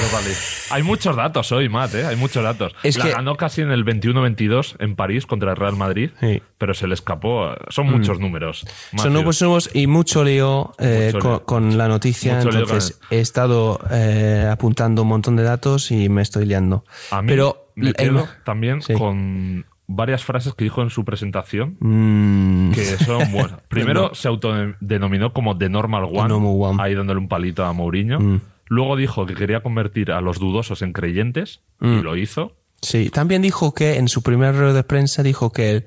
Hay 0.71 0.83
muchos 0.83 1.17
datos 1.17 1.51
hoy, 1.51 1.69
Matt, 1.69 1.95
¿eh? 1.95 2.07
Hay 2.07 2.17
muchos 2.17 2.43
datos. 2.43 2.75
Es 2.83 2.97
la 2.97 3.09
ganó 3.09 3.37
casi 3.37 3.63
en 3.63 3.71
el 3.71 3.85
21-22 3.85 4.77
en 4.79 4.95
París 4.95 5.27
contra 5.27 5.51
el 5.51 5.57
Real 5.57 5.77
Madrid, 5.77 6.11
pero 6.57 6.75
se 6.75 6.87
le 6.87 6.95
escapó. 6.95 7.55
Son 7.69 7.87
mm. 7.87 7.91
muchos 7.91 8.21
números. 8.21 8.65
Son 8.97 9.13
números 9.13 9.71
y 9.75 9.87
mucho 9.87 10.23
lío, 10.23 10.75
eh, 10.79 11.13
con, 11.45 11.77
la 11.77 11.89
noticia. 11.89 12.41
entonces, 12.41 13.01
he 13.11 13.19
estado 13.19 13.81
eh, 13.91 14.49
apuntando 14.51 15.03
un 15.03 15.09
montón 15.09 15.37
de 15.37 15.43
datos 15.43 15.91
y 15.91 16.09
me 16.09 16.23
estoy 16.23 16.47
liando. 16.47 16.85
A 17.11 17.23
mí 17.23 17.29
pero 17.29 17.71
me 17.75 17.93
quedo 17.93 18.29
también 18.45 18.81
con 18.97 19.67
varias 19.87 20.25
frases 20.25 20.55
que 20.55 20.65
dijo 20.65 20.83
en 20.83 20.91
su 20.91 21.05
presentación 21.05 21.77
mm. 21.81 22.71
que 22.73 22.85
son 22.85 23.33
buenas. 23.33 23.61
Primero 23.69 24.15
se 24.15 24.29
autodenominó 24.29 25.33
como 25.33 25.59
The 25.59 25.69
Normal 25.69 26.09
One, 26.11 26.83
ahí 26.83 26.95
dándole 26.95 27.19
un 27.19 27.29
palito 27.29 27.65
a 27.65 27.73
Mourinho. 27.73 28.21
Mm. 28.21 28.41
Luego 28.67 28.97
dijo 28.97 29.27
que 29.27 29.35
quería 29.35 29.63
convertir 29.63 30.13
a 30.13 30.21
los 30.21 30.39
dudosos 30.39 30.83
en 30.83 30.93
creyentes 30.93 31.61
y 31.81 31.87
mm. 31.87 32.01
lo 32.03 32.17
hizo. 32.17 32.57
Sí, 32.81 33.11
también 33.11 33.43
dijo 33.43 33.75
que 33.75 33.97
en 33.97 34.09
su 34.09 34.23
primer 34.23 34.55
rueda 34.55 34.75
de 34.75 34.85
prensa 34.85 35.23
dijo 35.23 35.53
que 35.53 35.87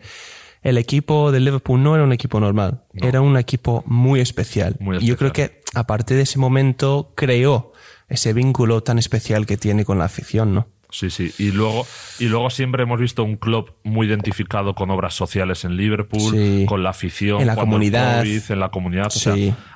el, 0.62 0.78
equipo 0.78 1.32
de 1.32 1.40
Liverpool 1.40 1.82
no 1.82 1.96
era 1.96 2.04
un 2.04 2.12
equipo 2.12 2.40
normal, 2.40 2.84
era 2.94 3.22
un 3.22 3.38
equipo 3.38 3.84
muy 3.86 4.20
especial. 4.20 4.76
muy 4.80 4.98
especial. 4.98 5.10
Yo 5.10 5.18
creo 5.18 5.32
que 5.32 5.62
a 5.74 5.86
partir 5.86 6.18
de 6.18 6.24
ese 6.24 6.40
momento 6.40 7.14
creó 7.16 7.72
ese 8.08 8.34
vínculo 8.34 8.82
tan 8.82 8.98
especial 8.98 9.46
que 9.46 9.58
tiene 9.58 9.86
con 9.86 10.00
la 10.00 10.06
afición, 10.06 10.54
¿no? 10.54 10.68
Sí, 10.90 11.10
sí. 11.10 11.34
Y 11.38 11.52
luego, 11.52 11.86
y 12.20 12.26
luego 12.26 12.50
siempre 12.50 12.84
hemos 12.84 13.00
visto 13.00 13.24
un 13.24 13.36
club 13.36 13.74
muy 13.84 14.08
identificado 14.08 14.74
con 14.74 14.90
obras 14.90 15.14
sociales 15.14 15.66
en 15.66 15.76
Liverpool, 15.76 16.66
con 16.66 16.84
la 16.84 16.92
afición, 16.92 17.42
en 17.42 17.48
la 17.48 17.56
comunidad. 17.56 18.26
en 18.26 18.60
la 18.60 18.70
comunidad. 18.70 19.12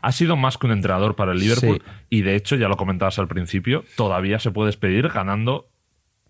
ha 0.01 0.11
sido 0.11 0.37
más 0.37 0.57
que 0.57 0.67
un 0.67 0.73
entrenador 0.73 1.15
para 1.15 1.33
el 1.33 1.39
Liverpool. 1.39 1.81
Y 2.09 2.21
de 2.21 2.35
hecho, 2.35 2.55
ya 2.55 2.67
lo 2.67 2.77
comentabas 2.77 3.19
al 3.19 3.27
principio, 3.27 3.83
todavía 3.95 4.39
se 4.39 4.51
puede 4.51 4.67
despedir 4.67 5.09
ganando 5.09 5.67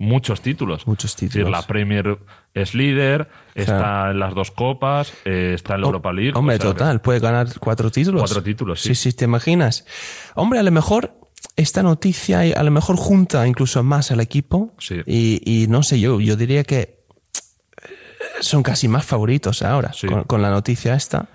muchos 0.02 0.42
títulos. 0.42 0.88
Muchos 0.88 1.16
títulos. 1.16 1.52
la 1.52 1.62
Premier 1.68 2.18
es 2.56 2.74
líder, 2.74 3.30
está 3.54 4.10
en 4.10 4.20
las 4.20 4.34
dos 4.34 4.50
copas, 4.50 5.14
eh, 5.26 5.52
está 5.54 5.76
en 5.76 5.82
la 5.82 5.88
Europa 5.88 6.12
League. 6.12 6.34
Hombre, 6.36 6.58
total, 6.58 7.02
puede 7.02 7.20
ganar 7.20 7.48
cuatro 7.60 7.92
títulos. 7.92 8.22
Cuatro 8.22 8.42
títulos, 8.42 8.82
sí. 8.82 8.96
Sí, 8.96 9.12
sí, 9.12 9.16
te 9.16 9.26
imaginas. 9.26 9.86
Hombre, 10.34 10.60
a 10.60 10.64
lo 10.64 10.72
mejor 10.72 11.21
esta 11.56 11.84
noticia 11.84 12.42
a 12.42 12.64
lo 12.64 12.72
mejor 12.72 12.96
junta 12.96 13.48
incluso 13.48 13.84
más 13.84 14.12
al 14.12 14.20
equipo. 14.20 14.74
Y, 15.06 15.66
no 15.70 15.84
sé, 15.84 16.00
yo, 16.00 16.20
yo 16.20 16.36
diría 16.36 16.64
que 16.64 17.02
son 18.40 18.64
casi 18.64 18.88
más 18.88 19.06
favoritos 19.06 19.62
ahora 19.62 19.92
con, 20.28 20.42
la 20.42 20.50
noticia 20.50 20.96
esta. 20.96 21.30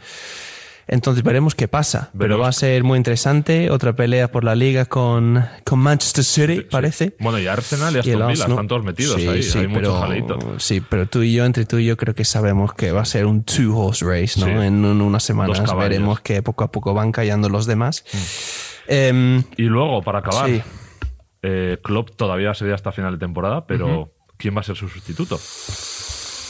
Entonces 0.88 1.24
veremos 1.24 1.56
qué 1.56 1.66
pasa. 1.66 2.10
Pero 2.16 2.38
va 2.38 2.48
a 2.48 2.52
ser 2.52 2.84
muy 2.84 2.96
interesante. 2.96 3.70
Otra 3.70 3.96
pelea 3.96 4.30
por 4.30 4.44
la 4.44 4.54
liga 4.54 4.84
con, 4.84 5.44
con 5.64 5.80
Manchester 5.80 6.24
City, 6.24 6.60
parece. 6.60 7.16
Bueno, 7.18 7.40
y 7.40 7.48
Arsenal 7.48 7.96
y 7.96 7.98
Aston 7.98 8.28
Villa 8.28 8.46
están 8.46 8.68
todos 8.68 8.84
metidos 8.84 9.16
ahí. 9.16 9.26
Hay 9.26 9.68
pero, 9.74 10.38
Sí, 10.58 10.80
pero 10.80 11.06
tú 11.06 11.22
y 11.22 11.32
yo, 11.32 11.44
entre 11.44 11.64
tú 11.64 11.78
y 11.78 11.86
yo, 11.86 11.96
creo 11.96 12.14
que 12.14 12.24
sabemos 12.24 12.72
que 12.72 12.92
va 12.92 13.00
a 13.00 13.04
ser 13.04 13.26
un 13.26 13.42
two-horse 13.42 14.04
race, 14.04 14.38
¿no? 14.38 14.62
En, 14.62 14.84
unas 14.84 15.24
semanas 15.24 15.74
veremos 15.76 16.20
que 16.20 16.40
poco 16.42 16.62
a 16.62 16.70
poco 16.70 16.94
van 16.94 17.10
callando 17.10 17.48
los 17.48 17.66
demás. 17.66 18.04
Mm. 18.12 18.75
Em, 18.88 19.42
y 19.56 19.64
luego, 19.64 20.02
para 20.02 20.20
acabar, 20.20 20.50
eh, 21.42 21.78
Klopp 21.82 22.10
todavía 22.16 22.54
sería 22.54 22.74
hasta 22.74 22.92
final 22.92 23.12
de 23.12 23.18
temporada, 23.18 23.66
pero 23.66 24.12
¿quién 24.36 24.56
va 24.56 24.60
a 24.60 24.64
ser 24.64 24.76
su 24.76 24.88
sustituto? 24.88 25.38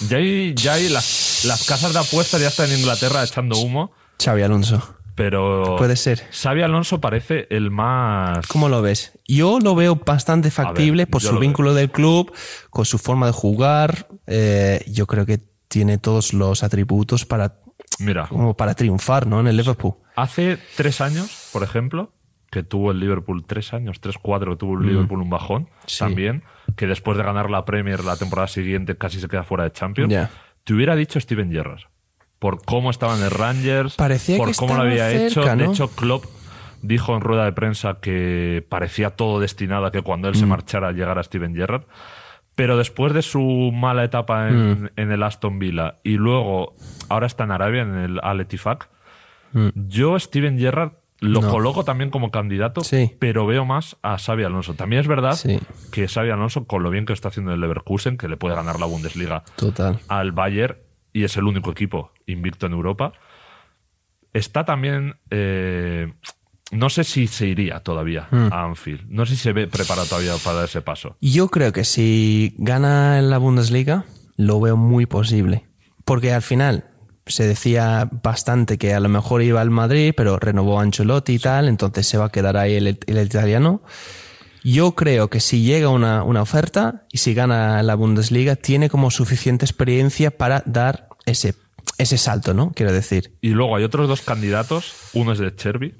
Ya 0.09 0.19
hay, 0.19 0.55
ya 0.55 0.75
hay 0.75 0.89
las, 0.89 1.45
las 1.47 1.67
casas 1.67 1.93
de 1.93 2.01
apuestas 2.01 2.41
ya 2.41 2.49
están 2.49 2.71
en 2.71 2.79
Inglaterra 2.81 3.25
echando 3.25 3.59
humo. 3.59 3.93
Xavi 4.23 4.43
Alonso. 4.43 4.97
Pero. 5.17 5.77
Puede 5.79 5.97
ser. 5.97 6.23
Xavi 6.31 6.63
Alonso 6.63 7.01
parece 7.01 7.47
el 7.51 7.71
más. 7.71 8.47
¿Cómo 8.47 8.69
lo 8.69 8.83
ves? 8.83 9.19
Yo 9.27 9.59
lo 9.61 9.75
veo 9.75 9.97
bastante 9.97 10.51
factible 10.51 11.07
por 11.07 11.23
su 11.23 11.39
vínculo 11.39 11.73
del 11.73 11.91
club, 11.91 12.33
con 12.71 12.85
su 12.85 12.99
forma 12.99 13.27
de 13.27 13.33
jugar. 13.33 14.09
Eh, 14.27 14.85
yo 14.87 15.07
creo 15.07 15.25
que 15.25 15.41
tiene 15.69 15.97
todos 15.99 16.35
los 16.35 16.63
atributos 16.63 17.25
para. 17.25 17.61
Mira. 17.99 18.27
Como 18.29 18.55
para 18.55 18.75
triunfar, 18.75 19.27
¿no? 19.27 19.41
En 19.41 19.47
el 19.47 19.57
Liverpool. 19.57 19.95
Hace 20.17 20.59
tres 20.77 21.01
años, 21.01 21.49
por 21.51 21.63
ejemplo, 21.63 22.13
que 22.57 22.63
tuvo 22.63 22.91
el 22.91 23.01
Liverpool 23.01 23.45
tres 23.45 23.75
años, 23.75 24.01
tres, 24.01 24.17
cuatro, 24.17 24.53
que 24.53 24.57
tuvo 24.57 24.79
el 24.79 24.81
mm. 24.81 24.89
Liverpool 24.89 25.21
un 25.21 25.29
bajón 25.29 25.69
también, 25.99 26.43
que 26.75 26.87
después 26.87 27.19
de 27.19 27.23
ganar 27.23 27.51
la 27.51 27.67
Premier 27.67 28.03
la 28.03 28.17
temporada 28.17 28.49
siguiente 28.49 28.97
casi 28.97 29.21
se 29.21 29.29
queda 29.29 29.43
fuera 29.43 29.65
de 29.65 29.73
Champions. 29.73 30.31
Te 30.65 30.73
hubiera 30.73 30.97
dicho 30.97 31.21
Steven 31.21 31.53
Gerrard. 31.53 31.83
Por 32.39 32.65
cómo 32.65 32.89
estaban 32.89 33.23
el 33.23 33.31
Rangers, 33.31 33.97
por 34.39 34.57
cómo 34.57 34.75
lo 34.75 34.85
había 34.85 35.13
hecho. 35.13 35.43
De 35.43 35.67
hecho, 35.67 35.89
Klopp 35.95 36.25
dijo 36.81 37.15
en 37.15 37.21
rueda 37.21 37.45
de 37.45 37.53
prensa 37.53 37.99
que 38.01 38.65
parecía 38.67 39.11
todo 39.11 39.39
destinado 39.39 39.85
a 39.85 39.93
que 39.93 40.01
cuando 40.01 40.29
él 40.29 40.35
se 40.35 40.47
mm. 40.47 40.49
marchara 40.49 40.93
llegara 40.93 41.23
Steven 41.23 41.55
Gerrard. 41.55 41.85
Pero 42.55 42.79
después 42.79 43.13
de 43.13 43.21
su 43.21 43.71
mala 43.75 44.03
etapa 44.03 44.49
en, 44.49 44.85
mm. 44.85 44.91
en, 44.97 45.13
el 45.13 45.23
Aston 45.23 45.59
Villa 45.59 45.97
y 46.03 46.13
luego 46.13 46.75
ahora 47.11 47.27
está 47.27 47.45
en 47.45 47.51
Arabia, 47.51 47.83
en 47.83 47.97
el 47.97 48.21
Al 48.23 48.41
Ettifaq, 48.41 48.89
yo, 49.75 50.19
Steven 50.19 50.59
Gerrard, 50.59 50.93
lo 51.21 51.41
coloco 51.41 51.85
también 51.85 52.11
como 52.11 52.31
candidato, 52.31 52.83
pero 53.19 53.47
veo 53.47 53.65
más 53.65 53.97
a 54.03 54.19
Xavi 54.19 54.45
Alonso. 54.45 54.75
También 54.75 55.01
es 55.01 55.09
verdad 55.09 55.39
que 55.91 56.09
Xavi 56.09 56.31
Alonso, 56.31 56.67
con 56.67 56.83
lo 56.83 56.91
bien 56.91 57.07
que 57.07 57.13
está 57.13 57.29
haciendo 57.29 57.53
el 57.53 57.61
Leverkusen, 57.61 58.19
que 58.19 58.29
le 58.29 58.37
puede 58.37 58.55
ganar 58.55 58.79
la 58.79 58.87
Bundesliga 58.87 59.43
al 60.09 60.33
Bayern, 60.33 60.77
y 61.13 61.25
es 61.25 61.37
el 61.37 61.45
único 61.45 61.71
equipo 61.71 62.13
invicto 62.27 62.67
en 62.67 62.73
Europa, 62.73 63.13
está 64.33 64.65
también... 64.65 65.17
Eh, 65.31 66.13
no 66.73 66.91
sé 66.91 67.05
si 67.05 67.29
se 67.29 67.47
iría 67.47 67.79
todavía 67.79 68.27
hmm. 68.29 68.53
a 68.53 68.65
Anfield. 68.65 69.09
No 69.09 69.25
sé 69.25 69.37
si 69.37 69.43
se 69.43 69.53
ve 69.53 69.69
preparado 69.69 70.09
todavía 70.09 70.33
para 70.43 70.57
dar 70.57 70.65
ese 70.65 70.83
paso. 70.83 71.17
Yo 71.21 71.47
creo 71.49 71.73
que 71.73 71.85
si 71.85 72.57
gana 72.59 73.21
en 73.21 73.31
la 73.31 73.39
Bundesliga, 73.39 74.05
lo 74.37 74.61
veo 74.61 74.77
muy 74.77 75.07
posible. 75.07 75.69
Porque 76.05 76.33
al 76.33 76.43
final, 76.43 76.91
se 77.27 77.47
decía 77.47 78.09
bastante 78.23 78.79
que 78.79 78.95
a 78.95 79.01
lo 79.01 79.09
mejor 79.09 79.43
iba 79.43 79.61
al 79.61 79.71
Madrid, 79.71 80.15
pero 80.17 80.39
renovó 80.39 80.81
Ancelotti 80.81 81.35
y 81.35 81.39
tal, 81.39 81.69
entonces 81.69 82.07
se 82.07 82.19
va 82.19 82.27
a 82.27 82.33
quedar 82.33 82.57
ahí 82.57 82.75
el, 82.75 82.99
italiano. 83.07 83.83
Yo 84.63 84.95
creo 84.95 85.29
que 85.29 85.41
si 85.41 85.63
llega 85.63 85.89
una, 85.89 86.23
una, 86.23 86.43
oferta 86.43 87.07
y 87.13 87.19
si 87.19 87.35
gana 87.35 87.83
la 87.83 87.95
Bundesliga, 87.95 88.57
tiene 88.57 88.89
como 88.89 89.11
suficiente 89.11 89.65
experiencia 89.65 90.37
para 90.37 90.63
dar 90.67 91.09
ese, 91.25 91.55
ese 91.99 92.19
salto, 92.19 92.55
¿no? 92.55 92.73
Quiero 92.73 92.93
decir. 92.93 93.37
Y 93.41 93.51
luego 93.51 93.77
hay 93.77 93.85
otros 93.85 94.09
dos 94.09 94.23
candidatos. 94.23 95.11
Uno 95.13 95.33
es 95.33 95.39
de 95.39 95.55
Cherby, 95.55 95.95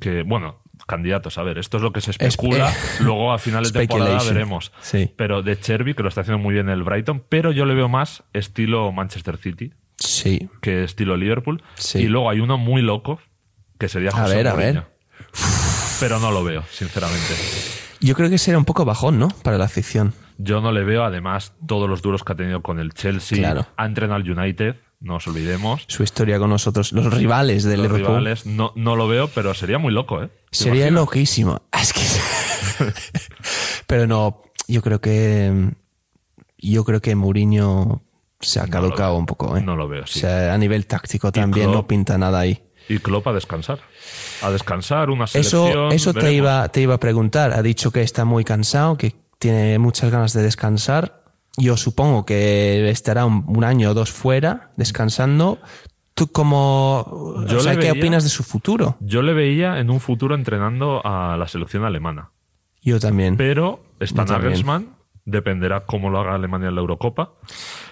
que, 0.00 0.22
bueno, 0.22 0.62
candidatos. 0.86 1.38
A 1.38 1.42
ver, 1.42 1.58
esto 1.58 1.76
es 1.78 1.82
lo 1.82 1.92
que 1.92 2.00
se 2.00 2.10
especula. 2.10 2.72
Luego 3.00 3.32
a 3.32 3.38
final 3.38 3.64
de 3.64 3.70
temporada 3.70 4.22
veremos. 4.24 4.72
Sí. 4.80 5.12
Pero 5.16 5.42
de 5.42 5.58
Cherby, 5.58 5.94
que 5.94 6.02
lo 6.02 6.08
está 6.08 6.22
haciendo 6.22 6.42
muy 6.42 6.54
bien 6.54 6.68
el 6.68 6.82
Brighton, 6.82 7.24
pero 7.28 7.52
yo 7.52 7.64
le 7.64 7.74
veo 7.74 7.88
más 7.88 8.24
estilo 8.32 8.90
Manchester 8.92 9.36
City. 9.36 9.72
Sí. 9.98 10.48
Que 10.60 10.84
estilo 10.84 11.16
Liverpool. 11.16 11.62
Y 11.94 12.04
luego 12.04 12.30
hay 12.30 12.40
uno 12.40 12.58
muy 12.58 12.82
loco, 12.82 13.20
que 13.78 13.88
sería 13.88 14.10
José 14.10 14.22
A 14.22 14.36
ver, 14.36 14.48
a 14.48 14.54
ver. 14.54 14.86
Pero 16.00 16.18
no 16.18 16.30
lo 16.30 16.44
veo, 16.44 16.64
sinceramente. 16.70 17.34
Yo 18.00 18.14
creo 18.14 18.28
que 18.28 18.38
sería 18.38 18.58
un 18.58 18.64
poco 18.64 18.84
bajón, 18.84 19.18
¿no? 19.18 19.28
Para 19.42 19.58
la 19.58 19.64
afición. 19.64 20.12
Yo 20.36 20.60
no 20.60 20.72
le 20.72 20.84
veo, 20.84 21.04
además, 21.04 21.54
todos 21.66 21.88
los 21.88 22.02
duros 22.02 22.24
que 22.24 22.32
ha 22.32 22.36
tenido 22.36 22.62
con 22.62 22.80
el 22.80 22.92
Chelsea. 22.92 23.38
Claro. 23.38 23.66
Ha 23.76 23.86
entrenado 23.86 24.20
al 24.20 24.30
United, 24.30 24.76
no 25.00 25.14
nos 25.14 25.26
olvidemos. 25.28 25.84
Su 25.86 26.02
historia 26.02 26.38
con 26.38 26.50
nosotros, 26.50 26.92
los 26.92 27.12
rivales 27.14 27.62
del 27.62 27.82
los 27.82 27.92
Liverpool. 27.92 28.18
rivales, 28.18 28.46
no, 28.46 28.72
no 28.74 28.96
lo 28.96 29.06
veo, 29.06 29.28
pero 29.28 29.54
sería 29.54 29.78
muy 29.78 29.92
loco, 29.92 30.22
¿eh? 30.22 30.30
Sería 30.50 30.90
loquísimo. 30.90 31.62
Es 31.72 31.92
que... 31.92 32.00
pero 33.86 34.06
no, 34.06 34.42
yo 34.66 34.82
creo 34.82 35.00
que... 35.00 35.70
Yo 36.58 36.84
creo 36.84 37.00
que 37.00 37.14
Mourinho 37.14 38.02
se 38.44 38.60
ha 38.60 38.66
caducado 38.66 39.16
un 39.16 39.26
poco. 39.26 39.56
¿eh? 39.56 39.62
No 39.62 39.76
lo 39.76 39.88
veo. 39.88 40.04
O 40.04 40.06
sea, 40.06 40.52
a 40.54 40.58
nivel 40.58 40.86
táctico 40.86 41.32
también 41.32 41.70
no 41.70 41.86
pinta 41.86 42.16
nada 42.18 42.40
ahí. 42.40 42.62
Y 42.88 42.98
Klopp 42.98 43.26
a 43.28 43.32
descansar. 43.32 43.80
A 44.42 44.50
descansar, 44.50 45.10
una 45.10 45.26
selección. 45.26 45.68
Eso, 45.68 45.88
eso 45.90 46.14
te, 46.14 46.32
iba, 46.34 46.68
te 46.68 46.82
iba 46.82 46.94
a 46.94 47.00
preguntar. 47.00 47.52
Ha 47.52 47.62
dicho 47.62 47.90
que 47.90 48.02
está 48.02 48.24
muy 48.24 48.44
cansado, 48.44 48.96
que 48.96 49.14
tiene 49.38 49.78
muchas 49.78 50.10
ganas 50.10 50.32
de 50.32 50.42
descansar. 50.42 51.24
Yo 51.56 51.76
supongo 51.76 52.26
que 52.26 52.90
estará 52.90 53.26
un, 53.26 53.64
año 53.64 53.90
o 53.90 53.94
dos 53.94 54.10
fuera, 54.10 54.72
descansando. 54.76 55.58
¿Tú 56.14 56.28
cómo, 56.28 57.44
yo 57.48 57.58
qué 57.78 57.90
opinas 57.90 58.22
de 58.24 58.30
su 58.30 58.42
futuro? 58.42 58.96
Yo 59.00 59.22
le 59.22 59.34
veía 59.34 59.78
en 59.78 59.90
un 59.90 60.00
futuro 60.00 60.34
entrenando 60.34 61.00
a 61.04 61.36
la 61.36 61.48
selección 61.48 61.84
alemana. 61.84 62.30
Yo 62.82 63.00
también. 63.00 63.36
Pero 63.36 63.82
está 63.98 64.24
Nagelsmann, 64.24 64.93
dependerá 65.26 65.86
cómo 65.86 66.10
lo 66.10 66.20
haga 66.20 66.34
Alemania 66.34 66.68
en 66.68 66.74
la 66.74 66.80
Eurocopa. 66.82 67.32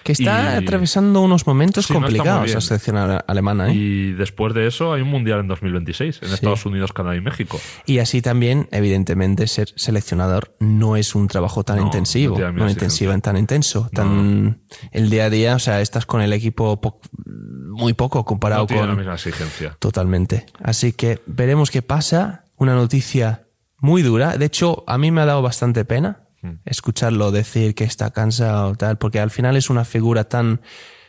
Que 0.03 0.11
está 0.11 0.57
atravesando 0.57 1.21
unos 1.21 1.47
momentos 1.47 1.87
complicados 1.87 2.53
la 2.53 2.61
selección 2.61 2.97
alemana. 2.97 3.69
¿eh? 3.69 3.73
Y 3.73 4.13
después 4.13 4.53
de 4.53 4.67
eso 4.67 4.93
hay 4.93 5.01
un 5.01 5.09
mundial 5.09 5.39
en 5.39 5.47
2026 5.47 6.21
en 6.21 6.33
Estados 6.33 6.65
Unidos, 6.65 6.93
Canadá 6.93 7.15
y 7.15 7.21
México. 7.21 7.59
Y 7.85 7.99
así 7.99 8.21
también, 8.21 8.67
evidentemente, 8.71 9.47
ser 9.47 9.69
seleccionador 9.75 10.55
no 10.59 10.95
es 10.95 11.15
un 11.15 11.27
trabajo 11.27 11.63
tan 11.63 11.81
intensivo, 11.81 12.37
no, 12.37 12.69
intensivo, 12.69 13.17
tan 13.19 13.37
intenso, 13.37 13.89
tan 13.93 14.61
el 14.91 15.09
día 15.09 15.25
a 15.25 15.29
día, 15.29 15.55
o 15.55 15.59
sea, 15.59 15.81
estás 15.81 16.05
con 16.05 16.21
el 16.21 16.33
equipo 16.33 16.79
muy 17.25 17.93
poco 17.93 18.23
comparado 18.25 18.67
con 18.67 18.87
la 18.87 18.95
misma 18.95 19.13
exigencia. 19.13 19.75
Totalmente. 19.79 20.45
Así 20.61 20.93
que 20.93 21.21
veremos 21.25 21.71
qué 21.71 21.81
pasa. 21.81 22.41
Una 22.57 22.75
noticia 22.75 23.47
muy 23.79 24.03
dura. 24.03 24.37
De 24.37 24.45
hecho, 24.45 24.83
a 24.87 24.97
mí 24.97 25.11
me 25.11 25.21
ha 25.21 25.25
dado 25.25 25.41
bastante 25.41 25.83
pena. 25.85 26.22
Escucharlo 26.65 27.31
decir 27.31 27.75
que 27.75 27.83
está 27.83 28.11
cansado, 28.11 28.75
tal, 28.75 28.97
porque 28.97 29.19
al 29.19 29.31
final 29.31 29.55
es 29.55 29.69
una 29.69 29.85
figura 29.85 30.25
tan 30.25 30.61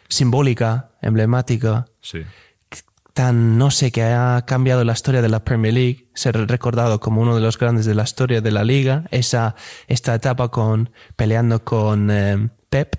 simbólica, 0.08 0.90
emblemática, 1.02 1.86
tan, 3.12 3.58
no 3.58 3.70
sé, 3.70 3.92
que 3.92 4.02
ha 4.02 4.44
cambiado 4.46 4.84
la 4.84 4.92
historia 4.92 5.22
de 5.22 5.28
la 5.28 5.44
Premier 5.44 5.74
League, 5.74 6.08
ser 6.14 6.36
recordado 6.48 7.00
como 7.00 7.22
uno 7.22 7.34
de 7.34 7.40
los 7.40 7.58
grandes 7.58 7.86
de 7.86 7.94
la 7.94 8.02
historia 8.02 8.40
de 8.40 8.50
la 8.50 8.64
liga, 8.64 9.04
esa, 9.10 9.54
esta 9.86 10.14
etapa 10.14 10.48
con, 10.48 10.90
peleando 11.16 11.64
con 11.64 12.10
eh, 12.10 12.48
Pep. 12.68 12.96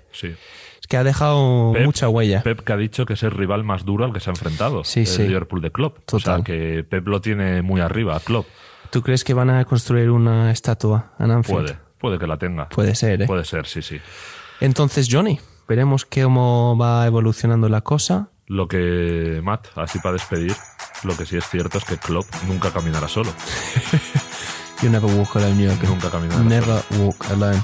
que 0.88 0.96
ha 0.96 1.04
dejado 1.04 1.74
mucha 1.74 2.08
huella. 2.08 2.42
Pep 2.42 2.60
que 2.60 2.72
ha 2.72 2.76
dicho 2.76 3.04
que 3.06 3.12
es 3.12 3.22
el 3.22 3.30
rival 3.30 3.62
más 3.64 3.84
duro 3.84 4.04
al 4.04 4.12
que 4.12 4.20
se 4.20 4.30
ha 4.30 4.32
enfrentado. 4.32 4.82
el 4.94 5.28
Liverpool 5.28 5.60
de 5.60 5.70
Klopp. 5.70 5.98
Total. 6.06 6.32
O 6.32 6.36
sea, 6.36 6.44
que 6.44 6.84
Pep 6.84 7.06
lo 7.06 7.20
tiene 7.20 7.60
muy 7.60 7.80
arriba 7.80 8.16
a 8.16 8.20
Klopp. 8.20 8.46
¿Tú 8.90 9.02
crees 9.02 9.24
que 9.24 9.34
van 9.34 9.50
a 9.50 9.64
construir 9.64 10.10
una 10.10 10.50
estatua 10.50 11.12
en 11.18 11.30
Anfield? 11.30 11.66
Puede 11.66 11.85
Puede 11.98 12.18
que 12.18 12.26
la 12.26 12.36
tenga. 12.36 12.68
Puede 12.68 12.94
ser, 12.94 13.22
¿eh? 13.22 13.26
Puede 13.26 13.44
ser, 13.44 13.66
sí, 13.66 13.82
sí. 13.82 14.00
Entonces, 14.60 15.08
Johnny, 15.10 15.38
veremos 15.68 16.06
cómo 16.06 16.76
va 16.76 17.06
evolucionando 17.06 17.68
la 17.68 17.80
cosa. 17.80 18.28
Lo 18.46 18.68
que, 18.68 19.40
Matt, 19.42 19.68
así 19.76 19.98
para 19.98 20.12
despedir, 20.12 20.54
lo 21.02 21.16
que 21.16 21.26
sí 21.26 21.36
es 21.36 21.48
cierto 21.48 21.78
es 21.78 21.84
que 21.84 21.96
Klopp 21.96 22.26
nunca 22.46 22.70
caminará 22.70 23.08
solo. 23.08 23.30
you 24.82 24.88
never 24.88 25.10
walk 25.16 25.36
alone, 25.36 25.56
Jürgen. 25.56 25.88
Nunca 25.90 26.10
caminará 26.10 26.42
Never 26.42 26.82
walk 26.98 27.30
alone. 27.30 27.62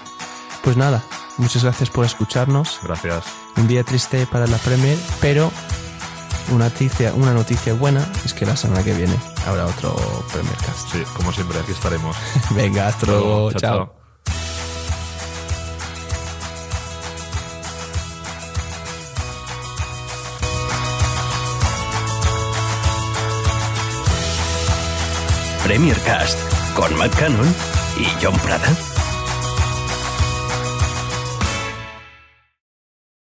Pues 0.65 0.77
nada, 0.77 1.03
muchas 1.39 1.63
gracias 1.63 1.91
por 1.91 2.05
escucharnos. 2.05 2.81
Gracias. 2.83 3.27
Un 3.57 3.69
día 3.69 3.85
triste 3.85 4.27
para 4.27 4.47
la 4.47 4.59
Premier, 4.59 4.99
pero 5.21 5.53
una 6.51 6.65
noticia, 6.65 7.15
una 7.15 7.33
noticia 7.33 7.75
buena 7.75 8.07
es 8.25 8.35
que 8.35 8.45
la 8.45 8.57
semana 8.57 8.83
que 8.83 8.93
viene 8.93 9.15
habrá 9.47 9.67
otro 9.67 9.95
Premier 10.33 10.57
Cast. 10.57 10.91
Sí, 10.91 11.03
como 11.17 11.33
siempre, 11.33 11.59
aquí 11.59 11.73
estaremos. 11.73 12.17
Venga, 12.51 12.89
hasta 12.89 13.07
luego. 13.07 13.53
chao. 13.53 14.02
Premier 25.65 25.97
Cast 26.01 26.39
con 26.75 26.95
Matt 26.97 27.15
Cannon 27.19 27.47
y 27.97 28.07
John 28.21 28.37
Prada. 28.41 28.92